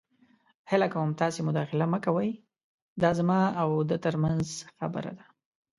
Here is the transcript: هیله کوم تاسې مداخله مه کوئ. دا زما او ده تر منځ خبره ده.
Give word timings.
هیله 0.71 0.87
کوم 0.93 1.09
تاسې 1.21 1.39
مداخله 1.47 1.85
مه 1.91 1.99
کوئ. 2.05 2.31
دا 3.01 3.09
زما 3.19 3.39
او 3.61 3.69
ده 3.89 3.97
تر 4.05 4.15
منځ 4.23 4.45
خبره 4.77 5.11
ده. 5.17 5.25